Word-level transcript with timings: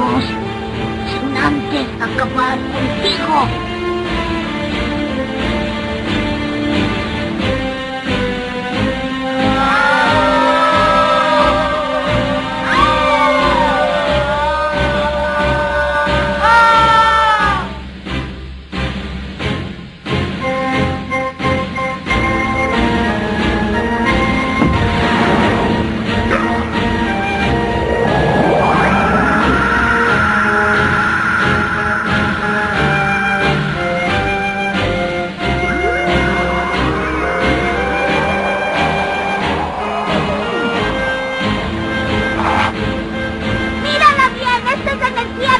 Diyos, 0.00 0.24
sinante 1.12 1.84
ang 2.00 2.12
kapal 2.16 2.56
ng 2.56 2.88
ko. 3.28 3.69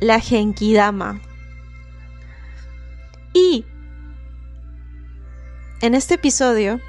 la 0.00 0.20
Genkidama. 0.20 1.20
Y 3.32 3.64
en 5.80 5.94
este 5.94 6.14
episodio, 6.14 6.80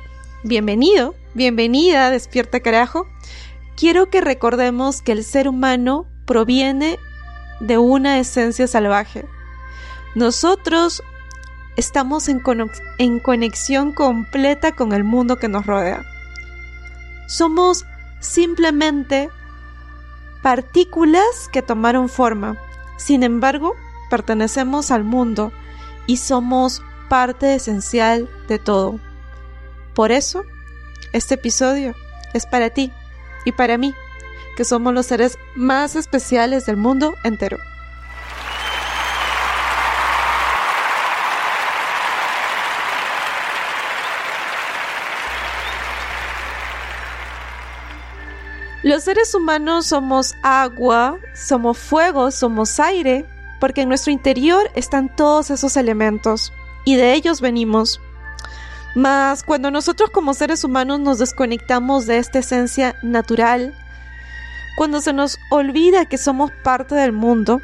bienvenido, 0.43 1.15
bienvenida, 1.33 2.09
despierta 2.09 2.59
carajo, 2.59 3.07
quiero 3.75 4.09
que 4.09 4.21
recordemos 4.21 5.01
que 5.01 5.11
el 5.11 5.23
ser 5.23 5.47
humano 5.47 6.07
proviene 6.25 6.97
de 7.59 7.77
una 7.77 8.19
esencia 8.19 8.67
salvaje. 8.67 9.25
Nosotros 10.15 11.03
estamos 11.77 12.29
en, 12.29 13.19
conexión 13.19 13.93
completa 13.93 14.75
con 14.75 14.93
el 14.93 15.03
mundo 15.03 15.37
que 15.37 15.47
nos 15.47 15.65
rodea. 15.65 16.03
Somos 17.27 17.85
simplemente 18.19 19.29
partículas 20.41 21.49
que 21.51 21.61
tomaron 21.61 22.09
forma. 22.09 22.57
Sin 22.99 23.23
embargo, 23.23 23.75
pertenecemos 24.09 24.91
al 24.91 25.05
mundo 25.05 25.53
y 26.05 26.17
somos 26.17 26.83
parte 27.07 27.55
esencial 27.55 28.29
de 28.47 28.59
todo. 28.59 28.99
Por 29.95 30.11
eso, 30.11 30.43
este 31.13 31.35
episodio 31.35 31.95
es 32.33 32.45
para 32.45 32.69
ti 32.69 32.91
y 33.45 33.53
para 33.53 33.77
mí, 33.77 33.95
que 34.57 34.65
somos 34.65 34.93
los 34.93 35.05
seres 35.05 35.37
más 35.55 35.95
especiales 35.95 36.65
del 36.65 36.75
mundo 36.75 37.15
entero. 37.23 37.57
Los 48.89 49.03
seres 49.03 49.35
humanos 49.35 49.85
somos 49.85 50.33
agua, 50.41 51.19
somos 51.35 51.77
fuego, 51.77 52.31
somos 52.31 52.79
aire, 52.79 53.23
porque 53.59 53.81
en 53.81 53.87
nuestro 53.87 54.11
interior 54.11 54.67
están 54.73 55.15
todos 55.15 55.51
esos 55.51 55.77
elementos 55.77 56.51
y 56.85 56.95
de 56.95 57.13
ellos 57.13 57.39
venimos. 57.39 58.01
Mas 58.95 59.43
cuando 59.43 59.69
nosotros 59.69 60.09
como 60.09 60.33
seres 60.33 60.63
humanos 60.63 60.99
nos 61.01 61.19
desconectamos 61.19 62.07
de 62.07 62.17
esta 62.17 62.39
esencia 62.39 62.95
natural, 63.03 63.75
cuando 64.75 65.01
se 65.01 65.13
nos 65.13 65.37
olvida 65.51 66.05
que 66.05 66.17
somos 66.17 66.49
parte 66.63 66.95
del 66.95 67.11
mundo, 67.11 67.61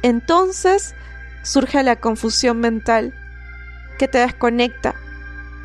entonces 0.00 0.94
surge 1.42 1.82
la 1.82 1.96
confusión 1.96 2.60
mental 2.60 3.12
que 3.98 4.08
te 4.08 4.16
desconecta, 4.16 4.94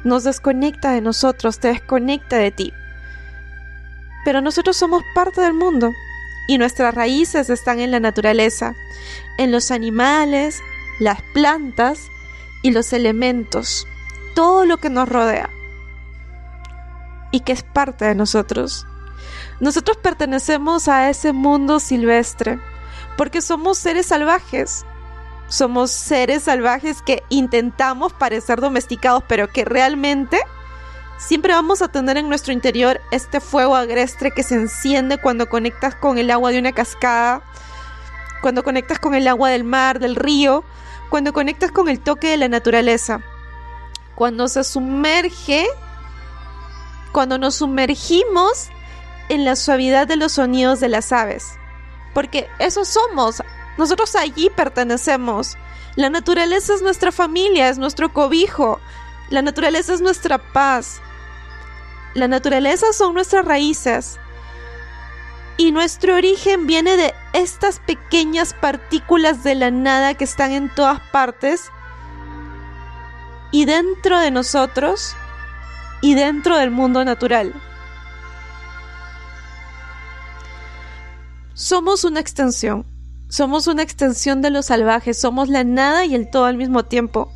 nos 0.04 0.26
desconecta 0.26 0.92
de 0.92 1.00
nosotros, 1.00 1.60
te 1.60 1.70
desconecta 1.70 2.36
de 2.36 2.52
ti 2.52 2.74
pero 4.30 4.42
nosotros 4.42 4.78
somos 4.78 5.02
parte 5.16 5.42
del 5.42 5.56
mundo 5.56 5.96
y 6.46 6.60
nuestras 6.60 6.94
raíces 6.94 7.50
están 7.50 7.80
en 7.80 7.90
la 7.90 8.00
naturaleza, 8.00 8.76
en 9.40 9.52
los 9.52 9.72
animales, 9.72 10.62
las 11.00 11.20
plantas 11.34 12.12
y 12.62 12.70
los 12.70 12.94
elementos, 12.94 13.88
todo 14.36 14.66
lo 14.66 14.78
que 14.78 14.92
nos 14.92 15.10
rodea 15.10 15.50
y 17.32 17.40
que 17.40 17.54
es 17.54 17.64
parte 17.64 18.06
de 18.06 18.14
nosotros. 18.14 18.86
Nosotros 19.60 19.98
pertenecemos 19.98 20.88
a 20.88 21.10
ese 21.10 21.34
mundo 21.34 21.80
silvestre 21.80 22.60
porque 23.18 23.42
somos 23.42 23.80
seres 23.80 24.06
salvajes. 24.06 24.86
Somos 25.48 25.90
seres 25.90 26.44
salvajes 26.44 27.02
que 27.02 27.24
intentamos 27.30 28.14
parecer 28.14 28.62
domesticados, 28.62 29.24
pero 29.28 29.48
que 29.48 29.66
realmente 29.66 30.38
Siempre 31.20 31.54
vamos 31.54 31.82
a 31.82 31.90
tener 31.90 32.16
en 32.16 32.30
nuestro 32.30 32.54
interior 32.54 33.02
este 33.12 33.42
fuego 33.42 33.76
agreste 33.76 34.32
que 34.32 34.42
se 34.42 34.56
enciende 34.56 35.18
cuando 35.18 35.50
conectas 35.50 35.94
con 35.94 36.18
el 36.18 36.32
agua 36.32 36.52
de 36.52 36.60
una 36.60 36.72
cascada, 36.72 37.44
cuando 38.42 38.64
conectas 38.64 39.00
con 39.00 39.14
el 39.14 39.28
agua 39.28 39.50
del 39.50 39.66
mar, 39.66 40.00
del 40.00 40.16
río, 40.16 40.64
cuando 41.10 41.34
conectas 41.34 41.74
con 41.74 41.90
el 41.90 42.00
toque 42.00 42.30
de 42.30 42.38
la 42.38 42.48
naturaleza, 42.48 43.20
cuando 44.16 44.48
se 44.48 44.64
sumerge, 44.64 45.68
cuando 47.12 47.38
nos 47.38 47.56
sumergimos 47.56 48.70
en 49.28 49.44
la 49.44 49.58
suavidad 49.58 50.08
de 50.08 50.16
los 50.16 50.32
sonidos 50.32 50.80
de 50.80 50.88
las 50.88 51.12
aves. 51.12 51.60
Porque 52.14 52.48
eso 52.60 52.86
somos, 52.86 53.44
nosotros 53.78 54.16
allí 54.16 54.50
pertenecemos. 54.50 55.58
La 55.98 56.10
naturaleza 56.10 56.74
es 56.74 56.82
nuestra 56.82 57.12
familia, 57.12 57.68
es 57.68 57.78
nuestro 57.78 58.14
cobijo. 58.14 58.80
La 59.30 59.42
naturaleza 59.42 59.94
es 59.94 60.02
nuestra 60.02 60.38
paz. 60.38 61.02
La 62.14 62.28
naturaleza 62.28 62.92
son 62.94 63.14
nuestras 63.14 63.46
raíces. 63.46 64.20
Y 65.58 65.72
nuestro 65.72 66.16
origen 66.16 66.68
viene 66.68 66.98
de 66.98 67.14
estas 67.34 67.80
pequeñas 67.80 68.54
partículas 68.54 69.44
de 69.44 69.56
la 69.56 69.72
nada 69.72 70.14
que 70.14 70.24
están 70.24 70.52
en 70.52 70.70
todas 70.70 71.02
partes 71.12 71.70
y 73.52 73.66
dentro 73.66 74.20
de 74.20 74.32
nosotros 74.32 75.16
y 76.02 76.16
dentro 76.16 76.58
del 76.58 76.72
mundo 76.72 77.04
natural. 77.04 77.54
Somos 81.54 82.06
una 82.06 82.22
extensión, 82.22 82.86
somos 83.28 83.68
una 83.68 83.84
extensión 83.84 84.42
de 84.42 84.50
lo 84.50 84.64
salvaje, 84.64 85.14
somos 85.14 85.50
la 85.50 85.66
nada 85.66 86.06
y 86.06 86.16
el 86.16 86.30
todo 86.30 86.46
al 86.46 86.56
mismo 86.56 86.86
tiempo. 86.86 87.30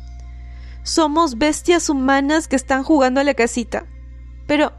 Somos 0.82 1.36
bestias 1.36 1.90
humanas 1.90 2.48
que 2.48 2.56
están 2.56 2.84
jugando 2.84 3.20
a 3.20 3.24
la 3.24 3.34
casita. 3.34 3.84
Pero, 4.46 4.72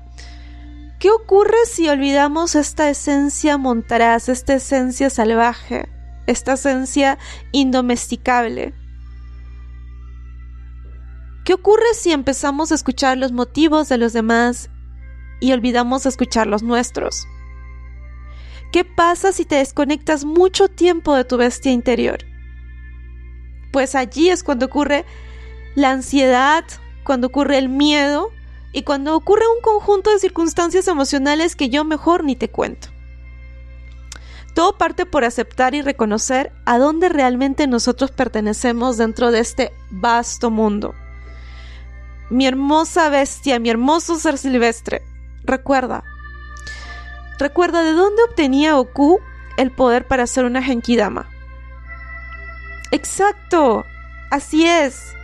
¿qué 0.99 1.09
ocurre 1.09 1.57
si 1.65 1.89
olvidamos 1.89 2.55
esta 2.55 2.89
esencia 2.89 3.57
montaraz, 3.57 4.29
esta 4.29 4.55
esencia 4.55 5.09
salvaje, 5.09 5.89
esta 6.27 6.53
esencia 6.53 7.17
indomesticable? 7.51 8.73
¿Qué 11.45 11.53
ocurre 11.53 11.93
si 11.93 12.11
empezamos 12.11 12.71
a 12.71 12.75
escuchar 12.75 13.17
los 13.17 13.31
motivos 13.31 13.87
de 13.87 13.99
los 13.99 14.13
demás 14.13 14.69
y 15.39 15.51
olvidamos 15.51 16.05
escuchar 16.05 16.47
los 16.47 16.63
nuestros? 16.63 17.27
¿Qué 18.71 18.83
pasa 18.83 19.31
si 19.31 19.45
te 19.45 19.55
desconectas 19.55 20.25
mucho 20.25 20.67
tiempo 20.67 21.15
de 21.15 21.23
tu 21.23 21.37
bestia 21.37 21.71
interior? 21.71 22.17
Pues 23.71 23.93
allí 23.93 24.29
es 24.29 24.43
cuando 24.43 24.65
ocurre 24.65 25.05
la 25.75 25.91
ansiedad, 25.91 26.63
cuando 27.03 27.27
ocurre 27.27 27.57
el 27.57 27.69
miedo 27.69 28.31
y 28.75 28.83
cuando 28.83 29.15
ocurre 29.15 29.45
un 29.47 29.61
conjunto 29.61 30.11
de 30.11 30.19
circunstancias 30.19 30.89
emocionales 30.89 31.55
que 31.55 31.69
yo 31.69 31.85
mejor 31.85 32.25
ni 32.25 32.35
te 32.35 32.49
cuento. 32.49 32.89
Todo 34.53 34.77
parte 34.77 35.05
por 35.05 35.23
aceptar 35.23 35.73
y 35.75 35.81
reconocer 35.81 36.51
a 36.65 36.77
dónde 36.77 37.07
realmente 37.07 37.67
nosotros 37.67 38.11
pertenecemos 38.11 38.97
dentro 38.97 39.31
de 39.31 39.39
este 39.39 39.71
vasto 39.91 40.51
mundo. 40.51 40.93
Mi 42.29 42.45
hermosa 42.45 43.07
bestia, 43.07 43.59
mi 43.59 43.69
hermoso 43.69 44.19
ser 44.19 44.37
silvestre, 44.37 45.01
recuerda, 45.45 46.03
Recuerda 47.37 47.81
de 47.83 47.93
dónde 47.93 48.23
obtenía 48.23 48.77
Oku 48.77 49.19
el 49.57 49.71
poder 49.71 50.05
para 50.05 50.27
ser 50.27 50.45
una 50.45 50.61
Genkidama. 50.61 51.29
Exacto, 52.91 53.85
así 54.31 54.65
es. 54.65 55.15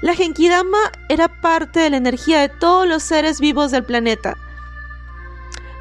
La 0.00 0.14
Genkidama 0.14 0.78
era 1.10 1.28
parte 1.28 1.80
de 1.80 1.90
la 1.90 1.98
energía 1.98 2.40
de 2.40 2.48
todos 2.48 2.88
los 2.88 3.02
seres 3.02 3.38
vivos 3.38 3.70
del 3.70 3.84
planeta. 3.84 4.34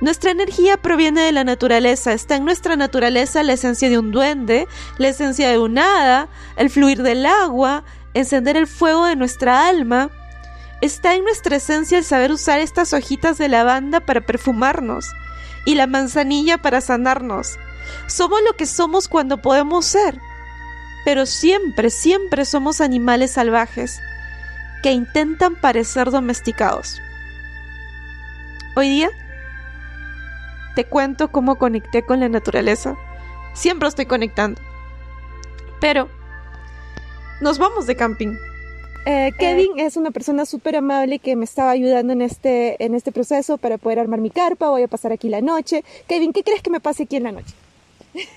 Nuestra 0.02 0.32
energía 0.32 0.76
proviene 0.76 1.22
de 1.22 1.32
la 1.32 1.46
naturaleza, 1.46 2.12
está 2.12 2.36
en 2.36 2.44
nuestra 2.44 2.76
naturaleza 2.76 3.44
la 3.44 3.54
esencia 3.54 3.90
de 3.90 3.98
un 3.98 4.12
duende, 4.12 4.68
la 4.98 5.08
esencia 5.08 5.50
de 5.50 5.58
un 5.58 5.78
hada, 5.78 6.28
el 6.58 6.70
fluir 6.70 7.02
del 7.02 7.26
agua, 7.26 7.86
encender 8.14 8.58
el 8.58 8.68
fuego 8.68 9.06
de 9.06 9.16
nuestra 9.16 9.68
alma. 9.70 10.10
Está 10.82 11.16
en 11.16 11.24
nuestra 11.24 11.56
esencia 11.56 11.98
el 11.98 12.04
saber 12.04 12.34
usar 12.34 12.60
estas 12.60 12.92
hojitas 12.92 13.38
de 13.38 13.48
lavanda 13.48 14.02
para 14.02 14.26
perfumarnos 14.26 15.06
y 15.66 15.76
la 15.76 15.88
manzanilla 15.88 16.58
para 16.58 16.82
sanarnos. 16.82 17.58
Somos 18.08 18.40
lo 18.46 18.54
que 18.58 18.66
somos 18.66 19.08
cuando 19.08 19.42
podemos 19.42 19.86
ser, 19.86 20.20
pero 21.06 21.26
siempre, 21.26 21.90
siempre 21.90 22.44
somos 22.44 22.82
animales 22.82 23.32
salvajes 23.32 24.02
que 24.82 24.92
intentan 24.92 25.56
parecer 25.56 26.12
domesticados. 26.12 27.00
Hoy 28.76 28.90
día 28.90 29.10
te 30.76 30.86
cuento 30.86 31.32
cómo 31.32 31.58
conecté 31.58 32.06
con 32.06 32.20
la 32.20 32.30
naturaleza. 32.30 32.96
Siempre 33.54 33.90
estoy 33.90 34.06
conectando. 34.06 34.62
Pero 35.82 36.10
nos 37.42 37.58
vamos 37.58 37.88
de 37.88 37.96
camping. 37.96 38.36
Eh, 39.06 39.32
Kevin 39.40 39.80
es 39.80 39.98
una 39.98 40.12
persona 40.12 40.46
súper 40.46 40.76
amable 40.76 41.20
que 41.20 41.36
me 41.36 41.46
estaba 41.46 41.72
ayudando 41.72 42.14
en 42.14 42.22
este, 42.22 42.84
en 42.84 42.94
este 42.96 43.12
proceso 43.12 43.58
para 43.58 43.78
poder 43.78 44.00
armar 44.00 44.20
mi 44.20 44.30
carpa. 44.30 44.70
Voy 44.70 44.84
a 44.84 44.88
pasar 44.88 45.12
aquí 45.12 45.30
la 45.30 45.42
noche. 45.42 45.84
Kevin, 46.08 46.34
¿qué 46.34 46.44
crees 46.44 46.62
que 46.62 46.70
me 46.70 46.80
pase 46.80 47.04
aquí 47.04 47.16
en 47.16 47.24
la 47.24 47.32
noche? 47.32 47.54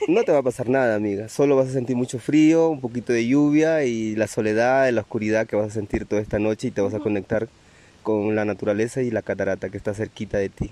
No 0.08 0.22
te 0.24 0.32
va 0.32 0.38
a 0.38 0.42
pasar 0.42 0.68
nada, 0.68 0.94
amiga. 0.94 1.28
Solo 1.28 1.56
vas 1.56 1.68
a 1.68 1.72
sentir 1.72 1.96
mucho 1.96 2.18
frío, 2.18 2.68
un 2.68 2.80
poquito 2.80 3.12
de 3.12 3.26
lluvia 3.26 3.84
y 3.84 4.14
la 4.16 4.26
soledad, 4.26 4.90
la 4.90 5.00
oscuridad 5.00 5.46
que 5.46 5.56
vas 5.56 5.68
a 5.68 5.70
sentir 5.74 6.04
toda 6.06 6.20
esta 6.20 6.38
noche 6.38 6.68
y 6.68 6.70
te 6.70 6.80
vas 6.80 6.94
a 6.94 6.98
conectar 6.98 7.48
con 8.02 8.34
la 8.34 8.44
naturaleza 8.44 9.00
y 9.02 9.10
la 9.10 9.22
catarata 9.22 9.68
que 9.70 9.76
está 9.76 9.94
cerquita 9.94 10.38
de 10.38 10.48
ti. 10.48 10.70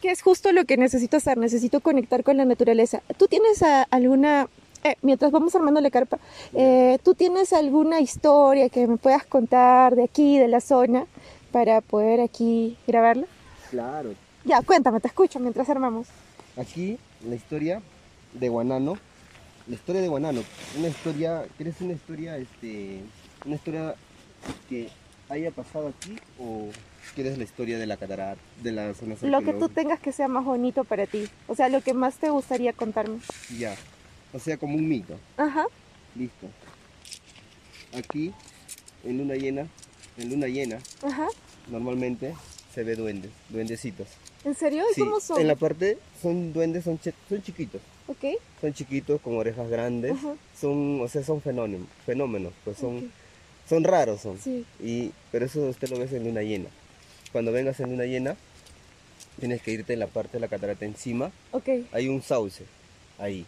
Que 0.00 0.10
es 0.10 0.22
justo 0.22 0.52
lo 0.52 0.64
que 0.64 0.76
necesito 0.76 1.16
hacer. 1.18 1.36
Necesito 1.36 1.80
conectar 1.80 2.22
con 2.24 2.36
la 2.36 2.44
naturaleza. 2.44 3.02
¿Tú 3.18 3.26
tienes 3.26 3.62
a- 3.62 3.82
alguna 3.82 4.48
eh, 4.82 4.96
mientras 5.02 5.30
vamos 5.30 5.54
armando 5.54 5.78
la 5.82 5.90
carpa, 5.90 6.18
eh, 6.54 6.98
¿tú 7.04 7.12
tienes 7.14 7.52
alguna 7.52 8.00
historia 8.00 8.70
que 8.70 8.86
me 8.86 8.96
puedas 8.96 9.26
contar 9.26 9.94
de 9.94 10.04
aquí, 10.04 10.38
de 10.38 10.48
la 10.48 10.62
zona, 10.62 11.04
para 11.52 11.82
poder 11.82 12.20
aquí 12.22 12.78
grabarla? 12.86 13.26
Claro. 13.70 14.14
Ya, 14.46 14.62
cuéntame, 14.62 15.00
te 15.00 15.08
escucho 15.08 15.38
mientras 15.38 15.68
armamos. 15.68 16.06
Aquí 16.56 16.96
la 17.28 17.34
historia 17.34 17.82
de 18.32 18.48
Guanano, 18.48 18.96
la 19.66 19.74
historia 19.74 20.00
de 20.02 20.08
Guanano, 20.08 20.42
una 20.78 20.88
historia, 20.88 21.44
¿quieres 21.56 21.80
una 21.80 21.92
historia, 21.92 22.36
este, 22.36 23.00
una 23.44 23.54
historia 23.56 23.94
que 24.68 24.88
haya 25.28 25.50
pasado 25.50 25.88
aquí 25.88 26.18
o 26.38 26.68
quieres 27.14 27.38
la 27.38 27.44
historia 27.44 27.78
de 27.78 27.86
la 27.86 27.96
catarata, 27.96 28.40
de 28.62 28.72
la 28.72 28.94
zona 28.94 29.16
Lo 29.22 29.42
que 29.42 29.52
tú 29.52 29.68
tengas 29.68 30.00
que 30.00 30.12
sea 30.12 30.28
más 30.28 30.44
bonito 30.44 30.84
para 30.84 31.06
ti. 31.06 31.28
O 31.46 31.54
sea, 31.54 31.68
lo 31.68 31.80
que 31.80 31.94
más 31.94 32.16
te 32.16 32.30
gustaría 32.30 32.72
contarme. 32.72 33.18
Ya, 33.58 33.74
o 34.32 34.38
sea, 34.38 34.56
como 34.56 34.76
un 34.76 34.88
mito. 34.88 35.18
Ajá. 35.36 35.66
Listo. 36.14 36.46
Aquí, 37.96 38.32
en 39.04 39.18
luna 39.18 39.34
llena, 39.34 39.66
en 40.16 40.30
luna 40.30 40.46
llena, 40.46 40.78
Ajá. 41.02 41.26
normalmente 41.68 42.34
se 42.74 42.84
ve 42.84 42.94
duendes, 42.94 43.30
duendecitos. 43.48 44.08
¿En 44.44 44.54
serio? 44.54 44.84
¿Y 44.90 44.94
Sí, 44.94 45.00
cómo 45.00 45.20
son? 45.20 45.40
En 45.40 45.48
la 45.48 45.56
parte 45.56 45.98
son 46.22 46.52
duendes, 46.52 46.84
son, 46.84 46.98
son 47.28 47.42
chiquitos. 47.42 47.80
Ok. 48.10 48.24
Son 48.60 48.72
chiquitos 48.74 49.20
con 49.20 49.36
orejas 49.36 49.68
grandes. 49.70 50.12
Ajá. 50.12 50.34
Son, 50.60 51.00
o 51.00 51.08
sea, 51.08 51.22
son 51.22 51.40
fenómenos, 51.40 51.86
fenómenos, 52.04 52.52
pues 52.64 52.76
son, 52.76 53.12
son 53.68 53.84
raros 53.84 54.20
son. 54.20 54.36
Sí. 54.38 54.66
Y, 54.80 55.12
pero 55.30 55.46
eso 55.46 55.60
usted 55.68 55.88
lo 55.90 55.98
ves 55.98 56.12
en 56.12 56.24
luna 56.24 56.42
llena. 56.42 56.68
Cuando 57.30 57.52
vengas 57.52 57.78
en 57.78 57.90
luna 57.90 58.04
llena, 58.04 58.34
tienes 59.38 59.62
que 59.62 59.70
irte 59.70 59.92
en 59.92 60.00
la 60.00 60.08
parte 60.08 60.32
de 60.38 60.40
la 60.40 60.48
catarata 60.48 60.84
encima. 60.84 61.30
Ok. 61.52 61.68
Hay 61.92 62.08
un 62.08 62.20
sauce 62.20 62.64
ahí. 63.18 63.46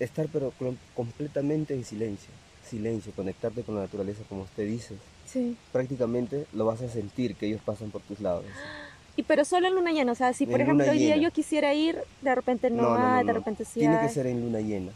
Estar 0.00 0.26
pero 0.32 0.52
com- 0.58 0.76
completamente 0.96 1.74
en 1.74 1.84
silencio. 1.84 2.30
Silencio, 2.68 3.12
conectarte 3.12 3.62
con 3.62 3.76
la 3.76 3.82
naturaleza 3.82 4.22
como 4.28 4.42
usted 4.42 4.66
dice. 4.66 4.96
Sí. 5.26 5.56
Prácticamente 5.70 6.46
lo 6.52 6.64
vas 6.66 6.80
a 6.82 6.88
sentir 6.88 7.36
que 7.36 7.46
ellos 7.46 7.60
pasan 7.64 7.90
por 7.92 8.02
tus 8.02 8.18
lados. 8.20 8.44
Y 9.16 9.22
pero 9.22 9.44
solo 9.44 9.68
en 9.68 9.74
luna 9.74 9.92
llena, 9.92 10.12
o 10.12 10.14
sea, 10.14 10.32
si 10.32 10.44
por 10.46 10.56
En 10.56 10.62
ejemplo 10.62 10.90
hoy 10.90 10.98
día 10.98 11.16
yo 11.16 11.30
quisiera 11.30 11.72
ir, 11.74 11.98
de 12.22 12.34
repente 12.34 12.68
no, 12.70 12.82
No, 12.82 12.88
no, 12.90 12.98
no, 12.98 13.14
hay, 13.16 13.26
de 13.26 13.32
repente 13.32 13.64
sí 13.64 13.80
Tiene 13.80 13.96
hay. 13.96 14.06
que 14.08 14.12
ser 14.12 14.26
en 14.26 14.40
luna 14.40 14.60
llena. 14.60 14.90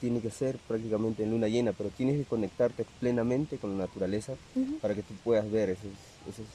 Tiene 0.00 0.20
que 0.20 0.30
ser 0.30 0.56
prácticamente 0.66 1.22
en 1.22 1.30
luna 1.30 1.46
llena, 1.46 1.72
pero 1.72 1.88
tienes 1.90 2.16
que 2.18 2.24
conectarte 2.24 2.84
plenamente 2.98 3.58
con 3.58 3.78
la 3.78 3.84
naturaleza 3.86 4.34
para 4.80 4.94
que 4.94 5.02
tú 5.02 5.14
puedas 5.22 5.48
ver 5.48 5.70
esos, 5.70 5.86
esos 6.28 6.46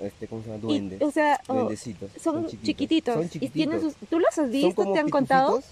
este, 0.00 0.26
¿cómo 0.26 0.42
se 0.42 0.48
llama? 0.48 0.58
Y, 0.58 0.60
Duendes. 0.66 1.02
o 1.02 1.10
sea, 1.10 1.40
oh, 1.46 1.54
duendecitos. 1.54 2.10
son 2.20 2.46
chiquititos. 2.48 3.14
Son 3.14 3.24
¿Y 3.24 3.28
chiquititos. 3.28 3.52
tienen 3.54 3.80
sus- 3.80 3.94
¿Tú 4.10 4.18
los 4.18 4.36
has 4.36 4.50
visto? 4.50 4.92
¿Te 4.92 4.98
han 4.98 5.08
contado? 5.08 5.62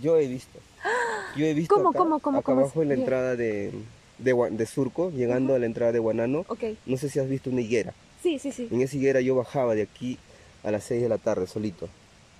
Yo 0.00 0.16
he 0.16 0.28
visto. 0.28 0.58
Yo 1.36 1.46
he 1.46 1.54
visto 1.54 1.74
¿Cómo, 1.74 1.88
acá, 1.90 1.98
cómo, 1.98 2.20
cómo, 2.20 2.38
acá 2.38 2.44
cómo 2.44 2.60
es? 2.60 2.64
abajo 2.66 2.82
en 2.82 2.88
la 2.88 2.94
entrada 2.94 3.36
de, 3.36 3.72
de, 4.18 4.66
Surco, 4.66 5.10
llegando 5.10 5.54
a 5.54 5.58
la 5.58 5.66
entrada 5.66 5.92
de 5.92 5.98
Guanano. 5.98 6.44
No 6.86 6.96
sé 6.96 7.08
si 7.08 7.18
has 7.18 7.28
visto 7.28 7.50
una 7.50 7.62
higuera. 7.62 7.94
Sí, 8.22 8.38
sí, 8.38 8.52
sí. 8.52 8.68
En 8.70 8.80
esa 8.82 8.96
higuera 8.96 9.20
yo 9.20 9.34
bajaba 9.34 9.74
de 9.74 9.82
aquí 9.82 10.18
a 10.62 10.70
las 10.70 10.84
6 10.84 11.02
de 11.02 11.08
la 11.08 11.18
tarde 11.18 11.46
solito. 11.46 11.88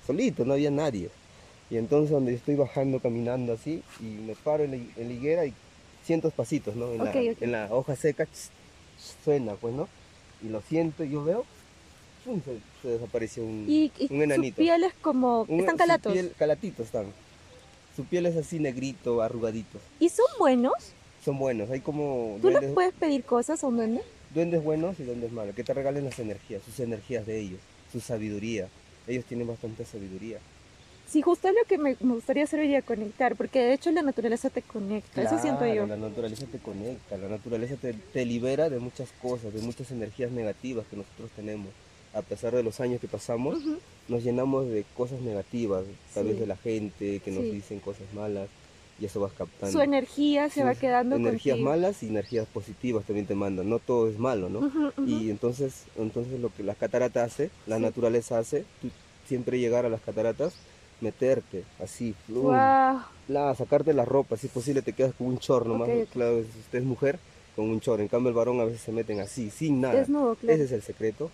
Solito, 0.07 0.45
no 0.45 0.55
había 0.55 0.71
nadie. 0.71 1.11
Y 1.71 1.77
entonces 1.77 2.11
donde 2.11 2.35
estoy 2.35 2.55
bajando, 2.55 3.01
caminando 3.01 3.53
así, 3.55 3.83
y 4.01 4.05
me 4.05 4.35
paro 4.35 4.65
en 4.65 4.71
la, 4.73 4.77
en 4.77 5.09
la 5.09 5.13
higuera 5.15 5.47
y 5.47 5.55
cientos 6.05 6.33
pasitos, 6.33 6.77
¿no? 6.77 6.93
En, 6.93 7.01
Ok, 7.01 7.15
la, 7.15 7.21
ok. 7.33 7.37
en 7.43 7.53
la 7.53 7.69
hoja 7.71 7.97
seca 7.97 8.27
ch, 8.27 8.29
ch, 8.29 9.25
suena, 9.25 9.55
pues, 9.55 9.75
¿no? 9.75 9.89
Y 10.45 10.49
lo 10.49 10.61
siento, 10.61 11.03
y 11.05 11.11
yo 11.11 11.25
veo, 11.25 11.45
¡pum! 12.25 12.41
se, 12.45 12.59
se 12.83 12.89
desapareció 12.95 13.43
un, 13.45 13.65
Y, 13.69 13.91
y 13.99 14.03
un 14.05 14.09
su 14.09 14.23
enanito. 14.23 14.57
piel 14.57 14.85
es 14.85 14.95
como... 14.95 15.43
Un- 15.49 15.61
están 15.61 15.75
su 15.75 15.79
calatos. 15.79 16.13
piel- 16.15 16.33
calatitos 16.37 16.87
están. 16.87 17.07
Su 17.97 18.05
piel 18.05 18.27
es 18.27 18.37
así 18.37 18.59
negrito, 18.59 19.23
arrugadito. 19.23 19.79
¿Y 20.01 20.09
son 20.09 20.27
buenos? 20.39 20.73
Son 21.25 21.39
buenos, 21.39 21.71
hay 21.71 21.81
como 21.81 22.37
¿Tú 22.43 22.49
les 22.49 22.55
duendes, 22.55 22.75
puedes 22.75 22.93
pedir 22.95 23.23
cosas 23.25 23.63
a 23.63 23.67
un 23.69 23.77
duende? 23.77 24.03
Duendes 24.35 24.63
buenos 24.63 24.99
y 25.01 25.05
duendes 25.05 25.33
malos, 25.33 25.55
que 25.55 25.65
te 25.65 25.75
regalen 25.75 26.05
las 26.05 26.19
energías, 26.19 26.63
sus 26.65 26.79
energías 26.81 27.27
de 27.27 27.39
ellos, 27.41 27.61
su 27.93 28.01
sabiduría. 28.01 28.69
Ellos 29.07 29.25
tienen 29.25 29.47
bastante 29.47 29.85
sabiduría. 29.85 30.39
Sí, 31.09 31.21
justo 31.21 31.49
es 31.49 31.55
lo 31.55 31.65
que 31.69 31.77
me, 31.77 31.97
me 32.01 32.15
gustaría 32.15 32.45
hacer 32.45 32.61
hoy 32.61 32.69
día, 32.69 32.81
conectar, 32.81 33.37
porque 33.37 33.59
de 33.59 33.75
hecho 33.75 33.91
la 33.91 34.03
naturaleza 34.03 34.49
te 34.49 34.63
conecta, 34.63 35.23
eso 35.23 35.39
siento 35.39 35.67
yo. 35.67 35.85
Claro, 35.85 35.87
La 35.89 35.97
naturaleza 35.97 36.47
te 36.51 36.59
conecta, 36.59 37.19
la 37.19 37.29
naturaleza 37.29 37.77
te, 37.77 37.93
te 37.93 38.25
libera 38.25 38.71
de 38.71 38.79
muchas 38.79 39.11
cosas, 39.21 39.53
de 39.53 39.61
muchas 39.61 39.91
energías 39.91 40.31
negativas 40.31 40.87
que 40.91 40.97
nosotros 40.97 41.31
tenemos. 41.37 41.69
A 42.15 42.23
pesar 42.23 42.55
de 42.55 42.63
los 42.63 42.81
años 42.81 43.01
que 43.01 43.09
pasamos, 43.09 43.59
Ujú. 43.59 43.79
nos 44.09 44.23
llenamos 44.23 44.69
de 44.69 44.85
cosas 44.97 45.21
negativas, 45.21 45.85
tal 46.15 46.25
vez 46.25 46.35
Sí. 46.35 46.41
de 46.41 46.47
la 46.47 46.57
gente, 46.57 47.21
que 47.21 47.31
nos 47.31 47.45
Sí. 47.45 47.51
dicen 47.51 47.81
cosas 47.81 48.07
malas, 48.15 48.49
y 49.03 49.07
eso 49.07 49.19
vas 49.19 49.33
captando. 49.33 49.73
Su 49.73 49.81
energía 49.81 50.49
se 50.49 50.63
va 50.63 50.77
quedando 50.77 51.17
Energías 51.17 51.57
contigo. 51.57 51.71
malas 51.71 52.03
y 52.05 52.07
energías 52.07 52.47
positivas 52.47 53.05
también 53.05 53.27
te 53.27 53.35
mandan, 53.35 53.69
no 53.69 53.81
todo 53.81 54.09
es 54.09 54.17
malo, 54.17 54.49
¿no? 54.49 54.71
Y 55.05 55.29
entonces, 55.29 55.87
entonces 55.97 56.39
lo 56.39 56.51
que 56.55 56.63
la 56.63 56.77
catarata 56.77 57.25
hace, 57.25 57.51
la 57.67 57.77
Sí. 57.79 57.83
naturaleza 57.83 58.39
hace, 58.39 58.65
tú 58.81 58.91
siempre 59.27 59.59
llegar 59.59 59.85
a 59.85 59.89
las 59.89 60.01
cataratas, 60.03 60.55
meterte 61.01 61.65
así, 61.81 62.15
plum, 62.29 62.45
Guau. 62.45 63.01
la, 63.27 63.55
sacarte 63.57 63.93
la 63.93 64.05
ropa, 64.05 64.37
si 64.37 64.47
es 64.47 64.53
posible 64.53 64.83
te 64.83 64.93
quedas 64.93 65.15
con 65.15 65.27
un 65.27 65.39
chor 65.39 65.67
nomás, 65.67 65.89
Ok, 65.89 65.95
ok. 66.05 66.09
claro, 66.13 66.37
si 66.53 66.61
usted 66.61 66.79
es 66.79 66.85
mujer, 66.85 67.19
con 67.57 67.69
un 67.69 67.81
chor, 67.81 68.01
en 68.01 68.07
cambio 68.07 68.29
el 68.29 68.37
varón 68.37 68.61
a 68.61 68.65
veces 68.65 68.83
se 68.83 68.93
meten 68.93 69.19
así, 69.19 69.51
sin 69.51 69.81
nada. 69.81 69.99
Desnudo, 69.99 70.37
claro. 70.37 70.55
Ese 70.55 70.65
es 70.67 70.73
el 70.73 70.83
secreto 70.83 71.29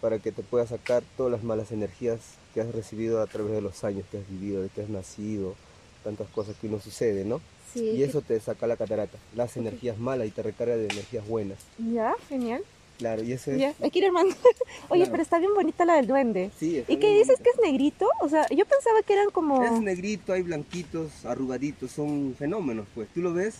para 0.00 0.18
que 0.18 0.32
te 0.32 0.42
puedas 0.42 0.70
sacar 0.70 1.04
todas 1.16 1.30
las 1.30 1.44
malas 1.44 1.70
energías 1.70 2.18
que 2.52 2.60
has 2.62 2.74
recibido 2.74 3.22
a 3.22 3.28
través 3.28 3.52
de 3.52 3.60
los 3.62 3.84
años 3.84 4.04
que 4.10 4.18
has 4.18 4.28
vivido, 4.28 4.60
de 4.62 4.68
que 4.70 4.82
has 4.82 4.88
nacido, 4.88 5.54
tantas 6.02 6.28
cosas 6.30 6.54
que 6.60 6.66
uno 6.66 6.78
sucede, 6.80 7.24
¿no? 7.24 7.40
Sí. 7.72 7.80
Y 7.84 8.02
eso 8.02 8.20
te 8.20 8.38
saca 8.40 8.66
la 8.66 8.76
catarata, 8.76 9.16
las 9.34 9.56
energías 9.56 9.96
malas 9.98 10.26
y 10.28 10.30
te 10.30 10.42
recarga 10.42 10.76
de 10.76 10.84
energías 10.84 11.26
buenas. 11.26 11.58
Ya, 11.78 12.14
genial. 12.28 12.62
Claro, 12.98 13.22
y 13.24 13.32
eso 13.32 13.50
es... 13.50 13.58
Ya, 13.58 13.74
ir 13.92 14.04
armando. 14.04 14.34
Oye, 14.90 15.00
Claro. 15.00 15.10
pero 15.10 15.22
está 15.22 15.38
bien 15.38 15.54
bonita 15.54 15.84
la 15.84 15.94
del 15.96 16.06
duende. 16.06 16.50
Sí, 16.58 16.78
está 16.78 16.92
¿Y 16.92 16.98
qué 16.98 17.08
dices 17.14 17.38
bonita. 17.38 17.42
que 17.44 17.50
es 17.50 17.70
negrito? 17.72 18.08
O 18.20 18.28
sea, 18.28 18.46
yo 18.50 18.64
pensaba 18.66 19.02
que 19.02 19.14
eran 19.14 19.30
como... 19.30 19.64
Es 19.64 19.80
negrito, 19.80 20.32
hay 20.34 20.42
blanquitos, 20.42 21.24
arrugaditos, 21.24 21.90
son 21.90 22.36
fenómenos, 22.38 22.86
pues. 22.94 23.08
Tú 23.14 23.20
lo 23.22 23.32
ves, 23.32 23.56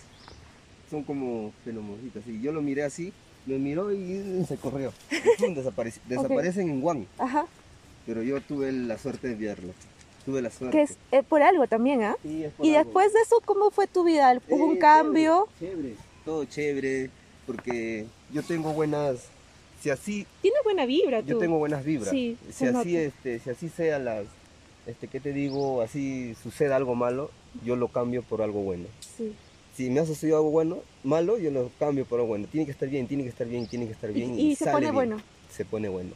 son 0.90 1.02
como 1.02 1.52
fenómenos. 1.64 1.99
Y 2.28 2.40
yo 2.42 2.52
lo 2.52 2.61
miré 2.61 2.84
así, 2.84 3.12
lo 3.46 3.58
miró 3.58 3.90
y 3.92 4.44
se 4.46 4.56
corrió. 4.58 4.92
Desaparecen 6.08 6.68
en 6.68 6.80
Guam, 6.80 7.06
Ajá. 7.18 7.46
pero 8.06 8.22
yo 8.22 8.40
tuve 8.42 8.70
la 8.70 8.99
suerte 8.99 9.28
de 9.28 9.34
verlo. 9.34 9.72
Tuve 10.25 10.41
la 10.43 10.50
suerte. 10.50 10.76
Que 10.76 10.83
es 10.85 10.97
eh, 11.11 11.23
por 11.23 11.43
algo 11.43 11.67
también, 11.67 12.02
¿ah? 12.02 12.17
Sí, 12.23 12.45
es 12.45 12.52
por 12.52 12.64
Y 12.67 12.75
algo. 12.75 12.85
después 12.85 13.12
de 13.12 13.21
eso, 13.21 13.37
¿cómo 13.45 13.71
fue 13.71 13.87
tu 13.87 14.05
vida? 14.05 14.33
¿Hubo 14.49 14.57
Eh, 14.57 14.62
un 14.62 14.67
chévere, 14.75 14.79
cambio? 14.79 15.49
Chévere, 15.59 15.95
todo 16.25 16.45
chévere, 16.45 17.11
porque 17.47 18.07
yo 18.33 18.43
tengo 18.43 18.73
buenas 18.73 19.26
si 19.81 19.91
así 19.91 20.26
Tienes 20.43 20.61
buena 20.62 20.87
vibra 20.87 21.23
tú. 21.23 21.29
yo 21.29 21.38
tengo 21.38 21.59
buenas 21.59 21.85
vibras, 21.85 22.11
Sí, 22.11 22.37
si 22.47 22.52
se 22.52 22.69
así 22.69 22.73
nota. 22.93 23.00
este, 23.00 23.38
si 23.41 23.50
así 23.50 23.69
sea 23.69 23.99
las, 23.99 24.26
este, 24.87 25.09
¿qué 25.09 25.19
te 25.19 25.33
digo? 25.33 25.83
Así 25.83 26.37
suceda 26.41 26.76
algo 26.76 26.95
malo, 26.95 27.31
yo 27.64 27.75
lo 27.75 27.88
cambio 27.88 28.23
por 28.23 28.43
algo 28.43 28.61
bueno. 28.62 28.85
Sí. 29.17 29.33
Si 29.76 29.91
me 29.91 29.99
ha 30.00 30.07
sucedido 30.07 30.37
algo 30.37 30.50
bueno, 30.50 30.79
malo, 31.02 31.37
yo 31.38 31.50
lo 31.50 31.71
cambio 31.81 32.05
por 32.05 32.21
algo 32.21 32.29
bueno. 32.29 32.47
Tiene 32.52 32.64
que 32.67 32.71
estar 32.73 32.88
bien, 32.88 33.09
tiene 33.09 33.25
que 33.25 33.31
estar 33.31 33.49
bien, 33.49 33.67
tiene 33.67 33.87
que 33.87 33.93
estar 33.93 34.11
Y- 34.11 34.14
bien. 34.14 34.38
y 34.38 34.55
se 34.55 34.67
sale 34.67 34.73
pone 34.75 34.85
bien. 34.87 34.95
bueno. 34.95 35.17
Se 35.50 35.64
pone 35.64 35.88
bueno. 35.88 36.11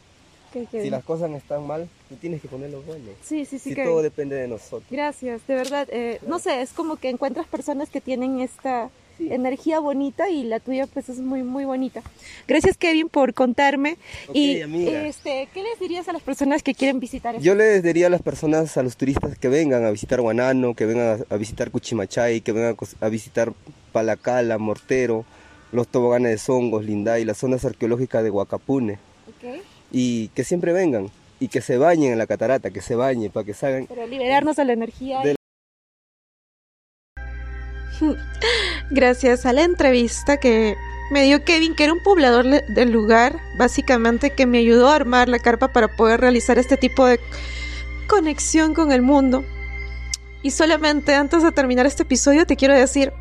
Que- 0.53 0.67
Si 0.83 0.89
las 0.89 1.03
cosas 1.03 1.29
están 1.31 1.65
mal, 1.67 1.87
tú 2.09 2.15
tienes 2.15 2.41
que 2.41 2.47
ponerlo 2.47 2.81
bueno. 2.83 3.05
Sí, 3.23 3.45
sí, 3.45 3.59
sí. 3.59 3.69
si 3.69 3.75
que- 3.75 3.83
todo 3.83 4.01
depende 4.01 4.35
de 4.35 4.47
nosotros. 4.47 4.83
Gracias, 4.89 5.45
de 5.47 5.55
verdad. 5.55 5.87
eh, 5.91 6.19
No 6.27 6.39
sé, 6.39 6.61
es 6.61 6.71
como 6.73 6.95
que 6.97 7.09
encuentras 7.09 7.47
personas 7.47 7.89
que 7.89 8.01
tienen 8.01 8.39
esta 8.39 8.89
Sí. 9.17 9.29
energía 9.33 9.79
bonita 9.79 10.29
y 10.29 10.43
la 10.43 10.59
tuya 10.59 10.85
pues 10.85 11.09
es 11.09 11.17
muy, 11.19 11.41
muy 11.41 11.65
bonita. 11.65 12.03
Gracias 12.47 12.77
Kevin 12.77 13.09
por 13.09 13.33
contarme. 13.33 13.97
Ok, 14.27 14.35
y 14.35 14.61
amiga. 14.61 15.07
este, 15.07 15.47
¿qué 15.55 15.63
les 15.63 15.79
dirías 15.79 16.07
a 16.07 16.13
las 16.13 16.21
personas 16.21 16.61
que 16.61 16.75
quieren 16.75 16.99
visitar? 16.99 17.39
Yo 17.39 17.55
les 17.55 17.81
diría 17.81 18.07
a 18.07 18.09
las 18.11 18.21
personas, 18.21 18.77
a 18.77 18.83
los 18.83 18.95
turistas 18.95 19.35
que 19.37 19.49
vengan 19.49 19.83
a 19.85 19.89
visitar 19.91 20.21
Guanano, 20.21 20.75
que 20.75 20.85
vengan 20.85 21.25
a, 21.29 21.33
a 21.33 21.37
visitar 21.37 21.71
Cuchimachay, 21.71 22.41
que 22.41 22.51
vengan 22.51 22.75
a, 23.01 23.05
a 23.05 23.09
visitar 23.09 23.53
Palacala, 23.91 24.59
Mortero, 24.59 25.25
los 25.71 25.87
toboganes 25.87 26.31
de 26.31 26.37
Songos, 26.37 26.85
Linday, 26.85 27.25
las 27.25 27.37
zonas 27.37 27.65
arqueológicas 27.65 28.23
de 28.23 28.29
Huacapune. 28.29 28.99
Ok, 29.27 29.61
Y 29.91 30.27
que 30.29 30.43
siempre 30.43 30.73
vengan 30.73 31.09
y 31.39 31.47
que 31.49 31.61
se 31.61 31.77
bañen 31.77 32.11
en 32.13 32.17
la 32.17 32.27
catarata, 32.27 32.71
que 32.71 32.81
se 32.81 32.95
bañen 32.95 33.31
para 33.31 33.45
que 33.45 33.53
salgan. 33.53 33.85
Para 33.87 34.05
liberarnos 34.07 34.55
de 34.55 34.65
la 34.65 34.73
energía. 34.73 35.21
De- 35.21 35.35
Gracias 38.91 39.45
a 39.45 39.53
la 39.53 39.63
entrevista 39.63 40.37
que 40.37 40.75
me 41.11 41.23
dio 41.23 41.43
Kevin, 41.45 41.75
que 41.75 41.85
era 41.85 41.93
un 41.93 42.03
poblador 42.03 42.45
del 42.45 42.91
lugar, 42.91 43.37
básicamente 43.57 44.31
que 44.31 44.45
me 44.45 44.59
ayudó 44.59 44.89
a 44.89 44.95
armar 44.95 45.29
la 45.29 45.39
carpa 45.39 45.71
para 45.71 45.95
poder 45.95 46.19
realizar 46.21 46.57
este 46.59 46.75
tipo 46.77 47.05
de 47.05 47.19
conexión 48.07 48.73
con 48.73 48.91
el 48.91 49.01
mundo. 49.01 49.43
Y 50.43 50.51
solamente 50.51 51.15
antes 51.15 51.43
de 51.43 51.51
terminar 51.51 51.85
este 51.85 52.03
episodio 52.03 52.45
te 52.45 52.55
quiero 52.55 52.73
decir, 52.73 53.11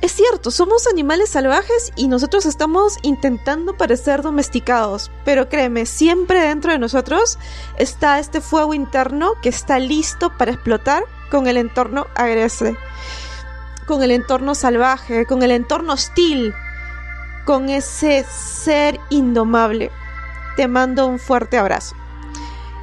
es 0.00 0.12
cierto, 0.12 0.50
somos 0.50 0.86
animales 0.86 1.30
salvajes 1.30 1.92
y 1.96 2.08
nosotros 2.08 2.46
estamos 2.46 2.96
intentando 3.02 3.76
parecer 3.76 4.22
domesticados, 4.22 5.10
pero 5.24 5.48
créeme, 5.48 5.86
siempre 5.86 6.40
dentro 6.40 6.72
de 6.72 6.78
nosotros 6.78 7.38
está 7.78 8.18
este 8.18 8.40
fuego 8.40 8.74
interno 8.74 9.32
que 9.42 9.50
está 9.50 9.78
listo 9.78 10.36
para 10.38 10.52
explotar 10.52 11.04
con 11.30 11.46
el 11.46 11.56
entorno 11.56 12.06
agreste 12.14 12.76
con 13.90 14.04
el 14.04 14.12
entorno 14.12 14.54
salvaje, 14.54 15.26
con 15.26 15.42
el 15.42 15.50
entorno 15.50 15.94
hostil, 15.94 16.54
con 17.44 17.68
ese 17.68 18.24
ser 18.24 19.00
indomable. 19.10 19.90
Te 20.54 20.68
mando 20.68 21.08
un 21.08 21.18
fuerte 21.18 21.58
abrazo. 21.58 21.96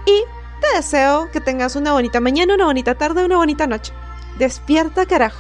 Y 0.06 0.26
te 0.60 0.76
deseo 0.76 1.32
que 1.32 1.40
tengas 1.40 1.78
una 1.78 1.94
bonita 1.94 2.20
mañana, 2.20 2.56
una 2.56 2.66
bonita 2.66 2.96
tarde, 2.96 3.24
una 3.24 3.38
bonita 3.38 3.68
noche. 3.68 3.94
Despierta, 4.38 5.06
carajo. 5.06 5.40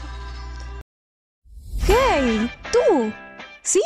¡Hey! 1.87 2.51
¡Tú! 2.71 3.13
Sí, 3.61 3.81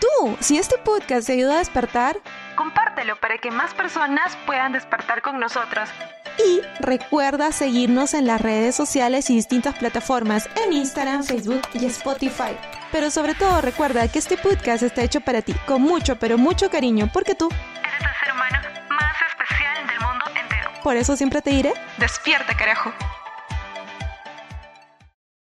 tú. 0.00 0.36
Si 0.40 0.56
este 0.58 0.78
podcast 0.78 1.26
te 1.26 1.34
ayuda 1.34 1.56
a 1.56 1.58
despertar, 1.58 2.16
Compártelo 2.56 3.14
para 3.20 3.38
que 3.38 3.50
más 3.52 3.72
personas 3.74 4.36
puedan 4.46 4.72
despertar 4.72 5.22
con 5.22 5.38
nosotros. 5.38 5.88
y 6.44 6.60
recuerda 6.80 7.52
seguirnos 7.52 8.14
en 8.14 8.26
las 8.26 8.40
redes 8.40 8.74
sociales 8.74 9.28
y 9.30 9.34
distintas 9.36 9.76
plataformas 9.76 10.48
en 10.64 10.72
Instagram, 10.72 11.22
Facebook 11.24 11.62
y 11.74 11.86
Spotify. 11.86 12.56
Pero 12.90 13.10
sobre 13.10 13.34
todo 13.34 13.60
recuerda 13.60 14.08
que 14.08 14.18
este 14.18 14.36
podcast 14.36 14.82
está 14.82 15.02
hecho 15.02 15.20
para 15.20 15.42
ti, 15.42 15.52
con 15.66 15.82
mucho, 15.82 16.16
pero 16.18 16.38
mucho 16.38 16.70
cariño, 16.70 17.10
porque 17.12 17.34
tú, 17.34 17.48
Eres 17.48 18.00
el 18.00 18.24
ser 18.24 18.32
humano 18.32 18.58
más 18.88 19.16
especial 19.30 19.86
del 19.86 20.00
mundo 20.00 20.24
entero. 20.40 20.70
por 20.82 20.96
eso 20.96 21.16
siempre 21.16 21.42
te 21.42 21.50
diré, 21.50 21.74
Despierta, 21.98 22.56
carajo. 22.56 22.92